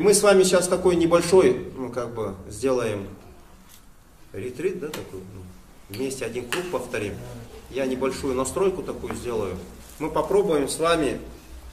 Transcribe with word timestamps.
Мы 0.00 0.14
с 0.14 0.22
вами 0.22 0.44
сейчас 0.44 0.66
такой 0.66 0.96
небольшой, 0.96 1.66
ну 1.76 1.90
как 1.90 2.14
бы, 2.14 2.34
сделаем 2.48 3.06
ретрит, 4.32 4.80
да, 4.80 4.86
такой, 4.86 5.20
ну, 5.34 5.42
вместе 5.90 6.24
один 6.24 6.48
круг 6.48 6.64
повторим. 6.72 7.12
Я 7.68 7.84
небольшую 7.84 8.34
настройку 8.34 8.82
такую 8.82 9.14
сделаю. 9.14 9.58
Мы 9.98 10.10
попробуем 10.10 10.70
с 10.70 10.78
вами 10.78 11.20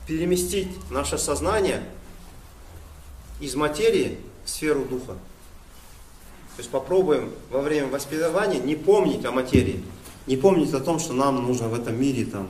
переместить 0.07 0.67
наше 0.91 1.17
сознание 1.17 1.85
из 3.39 3.55
материи 3.55 4.18
в 4.44 4.50
сферу 4.50 4.84
духа. 4.84 5.14
То 5.14 6.57
есть 6.57 6.70
попробуем 6.70 7.32
во 7.50 7.62
время 7.62 7.88
воспитания 7.88 8.59
не 8.59 8.75
помнить 8.75 9.23
о 9.23 9.32
материи, 9.32 9.82
не 10.25 10.36
помнить 10.36 10.73
о 10.73 10.82
том, 10.82 11.00
что 11.00 11.14
нам 11.14 11.48
нужно 11.48 11.70
в 11.70 11.80
этом 11.80 11.98
мире 11.98 12.25
там 12.25 12.50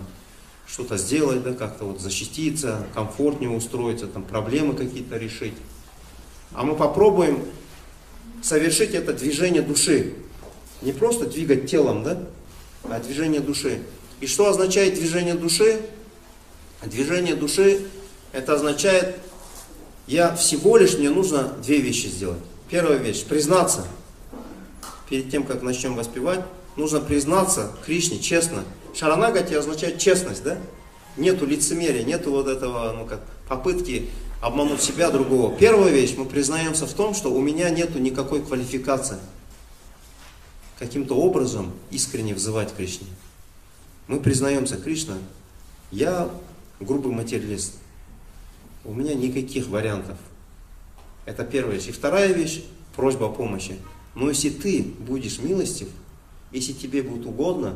что-то 0.67 0.97
сделать, 0.97 1.43
да, 1.43 1.53
как-то 1.53 1.85
вот 1.85 2.01
защититься, 2.01 2.85
комфортнее 2.93 3.49
устроиться, 3.49 4.07
там 4.07 4.23
проблемы 4.23 4.75
какие-то 4.75 5.17
решить. 5.17 5.53
А 6.53 6.63
мы 6.63 6.75
попробуем 6.75 7.43
совершить 8.43 8.93
это 8.93 9.13
движение 9.13 9.61
души. 9.61 10.13
Не 10.81 10.91
просто 10.91 11.25
двигать 11.25 11.69
телом, 11.69 12.03
да, 12.03 12.21
а 12.83 12.99
движение 12.99 13.39
души. 13.39 13.81
И 14.19 14.27
что 14.27 14.49
означает 14.49 14.95
движение 14.95 15.35
души? 15.35 15.79
Движение 16.85 17.35
души, 17.35 17.81
это 18.31 18.53
означает, 18.53 19.17
я 20.05 20.35
всего 20.35 20.77
лишь, 20.77 20.95
мне 20.97 21.09
нужно 21.09 21.55
две 21.63 21.79
вещи 21.79 22.05
сделать. 22.05 22.41
Первая 22.69 22.97
вещь, 22.97 23.23
признаться. 23.25 23.87
Перед 25.09 25.31
тем, 25.31 25.43
как 25.43 25.63
начнем 25.63 25.95
воспевать, 25.95 26.41
нужно 26.77 27.01
признаться 27.01 27.71
Кришне 27.85 28.19
честно. 28.19 28.63
Шаранагати 28.95 29.53
означает 29.53 29.99
честность, 29.99 30.43
да? 30.43 30.57
Нету 31.17 31.45
лицемерия, 31.45 32.03
нету 32.03 32.31
вот 32.31 32.47
этого, 32.47 32.93
ну 32.93 33.05
как, 33.05 33.21
попытки 33.49 34.09
обмануть 34.41 34.81
себя, 34.81 35.09
другого. 35.09 35.55
Первая 35.57 35.91
вещь, 35.91 36.15
мы 36.15 36.25
признаемся 36.25 36.85
в 36.85 36.93
том, 36.93 37.13
что 37.13 37.33
у 37.33 37.41
меня 37.41 37.69
нету 37.69 37.99
никакой 37.99 38.41
квалификации. 38.41 39.17
Каким-то 40.77 41.15
образом 41.15 41.73
искренне 41.89 42.35
взывать 42.35 42.73
Кришне. 42.75 43.07
Мы 44.07 44.19
признаемся, 44.19 44.77
Кришна, 44.77 45.17
я 45.91 46.29
грубый 46.79 47.11
материалист. 47.11 47.73
У 48.85 48.93
меня 48.93 49.15
никаких 49.15 49.67
вариантов. 49.67 50.17
Это 51.25 51.43
первая 51.43 51.75
вещь. 51.75 51.87
И 51.87 51.91
вторая 51.91 52.31
вещь, 52.31 52.63
просьба 52.95 53.25
о 53.25 53.29
помощи. 53.29 53.77
Но 54.15 54.29
если 54.29 54.49
ты 54.49 54.83
будешь 54.83 55.39
милостив, 55.39 55.89
если 56.51 56.73
тебе 56.73 57.03
будет 57.03 57.25
угодно, 57.25 57.75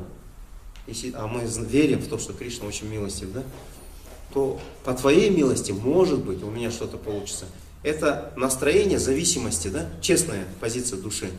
если, 0.88 1.14
а 1.16 1.28
мы 1.28 1.42
верим 1.66 2.00
в 2.00 2.08
то, 2.08 2.18
что 2.18 2.34
Кришна 2.34 2.68
очень 2.68 2.88
милостив, 2.88 3.32
да, 3.34 3.44
то 4.34 4.60
по 4.84 4.94
твоей 4.94 5.30
милости, 5.30 5.72
может 5.72 6.24
быть, 6.24 6.42
у 6.44 6.50
меня 6.50 6.72
что-то 6.72 6.98
получится. 6.98 7.46
Это 7.84 8.34
настроение 8.38 9.00
зависимости, 9.00 9.68
да, 9.68 9.90
честная 10.02 10.46
позиция 10.60 11.00
души. 11.00 11.30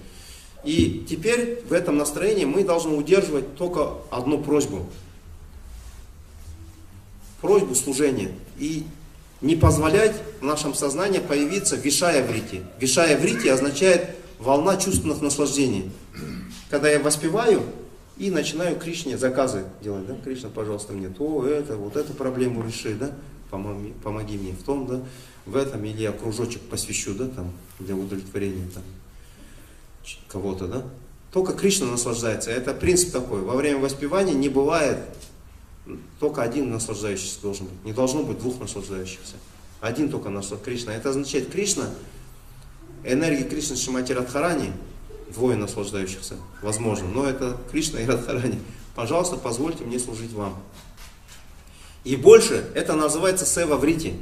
И 0.65 1.05
теперь 1.09 1.63
в 1.69 1.73
этом 1.73 1.97
настроении 1.97 2.45
мы 2.45 2.65
должны 2.65 2.95
удерживать 2.97 3.57
только 3.57 3.95
одну 4.11 4.43
просьбу. 4.43 4.87
Просьбу 7.41 7.75
служения. 7.75 8.33
И 8.59 8.85
не 9.41 9.57
позволять 9.57 10.15
в 10.41 10.45
нашем 10.45 10.75
сознании 10.75 11.19
появиться 11.19 11.75
вишая 11.77 12.25
врити. 12.25 12.63
Вишая 12.79 13.19
врити 13.19 13.49
означает 13.49 14.11
волна 14.39 14.77
чувственных 14.77 15.21
наслаждений. 15.21 15.91
Когда 16.73 16.89
я 16.89 16.99
воспеваю, 17.01 17.63
и 18.17 18.31
начинаю 18.31 18.79
Кришне 18.79 19.19
заказы 19.19 19.67
делать, 19.83 20.07
да, 20.07 20.17
Кришна, 20.25 20.49
пожалуйста, 20.49 20.95
мне 20.95 21.11
то, 21.11 21.47
это, 21.47 21.77
вот 21.77 21.97
эту 21.97 22.15
проблему 22.15 22.67
реши, 22.67 22.95
да, 22.95 23.11
помоги, 23.51 23.93
помоги 24.03 24.39
мне 24.39 24.53
в 24.53 24.63
том, 24.63 24.87
да, 24.87 25.03
в 25.45 25.57
этом, 25.57 25.85
или 25.85 26.01
я 26.01 26.13
кружочек 26.13 26.63
посвящу, 26.63 27.13
да, 27.13 27.29
там, 27.29 27.53
для 27.79 27.95
удовлетворения 27.95 28.67
там 28.73 28.83
кого-то, 30.29 30.67
да. 30.67 30.83
Только 31.31 31.53
Кришна 31.53 31.89
наслаждается. 31.89 32.51
Это 32.51 32.73
принцип 32.73 33.13
такой. 33.13 33.43
Во 33.43 33.55
время 33.55 33.79
воспевания 33.79 34.33
не 34.33 34.49
бывает 34.49 34.97
только 36.21 36.41
один 36.41 36.71
наслаждающийся 36.71 37.43
должен 37.43 37.67
быть. 37.67 37.85
Не 37.85 37.93
должно 37.93 38.23
быть 38.23 38.39
двух 38.39 38.59
наслаждающихся. 38.61 39.35
Один 39.83 40.09
только 40.09 40.31
наслаждающийся. 40.31 40.65
Кришна. 40.65 40.95
Это 40.95 41.11
означает 41.11 41.51
Кришна, 41.51 41.91
энергия 43.05 43.45
Кришны 43.45 43.77
Шимати 43.77 44.13
Радхарани, 44.13 44.73
двое 45.33 45.57
наслаждающихся, 45.57 46.37
возможно. 46.63 47.09
Но 47.09 47.27
это 47.27 47.57
Кришна 47.71 48.01
и 48.01 48.07
Радхарани. 48.07 48.61
Пожалуйста, 48.95 49.37
позвольте 49.37 49.85
мне 49.85 49.99
служить 49.99 50.33
вам. 50.33 50.57
И 52.05 52.17
больше 52.17 52.65
это 52.75 52.95
называется 52.95 53.47
сева 53.47 53.77
врити. 53.77 54.15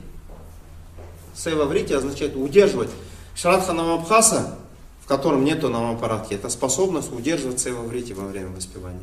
Сева 1.34 1.64
врити 1.64 1.92
означает 1.92 2.36
удерживать. 2.36 2.90
Шрадха 3.34 3.72
Намабхаса, 3.72 4.58
в 5.02 5.06
котором 5.06 5.44
нету 5.44 5.68
намапаратки, 5.68 6.34
это 6.34 6.48
способность 6.50 7.12
удерживать 7.12 7.60
сева 7.60 7.82
врити 7.82 8.12
во 8.12 8.26
время 8.26 8.50
воспевания. 8.50 8.98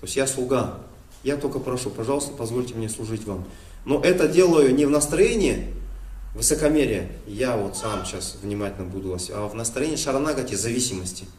То 0.00 0.06
есть 0.06 0.16
я 0.16 0.26
слуга, 0.26 0.78
я 1.22 1.36
только 1.36 1.60
прошу, 1.60 1.90
пожалуйста, 1.90 2.32
позвольте 2.32 2.74
мне 2.74 2.88
служить 2.88 3.24
вам. 3.24 3.44
Но 3.84 4.00
это 4.00 4.26
делаю 4.26 4.74
не 4.74 4.84
в 4.84 4.90
настроении 4.90 5.72
высокомерия, 6.34 7.08
я 7.26 7.56
вот 7.56 7.76
сам 7.76 8.04
сейчас 8.04 8.36
внимательно 8.42 8.86
буду, 8.86 9.16
а 9.32 9.48
в 9.48 9.54
настроении 9.54 9.96
шаранагати 9.96 10.54
зависимости– 10.54 11.26